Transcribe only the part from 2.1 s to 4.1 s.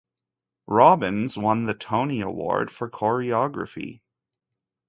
Award for choreography.